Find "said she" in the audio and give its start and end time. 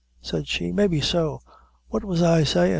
0.19-0.71